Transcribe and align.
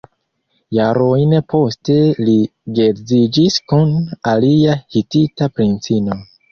Jarojn 0.77 1.35
poste 1.55 1.99
li 2.29 2.35
geedziĝis 2.81 3.61
kun 3.75 3.95
alia 4.35 4.83
hitita 4.99 5.55
princino. 5.59 6.25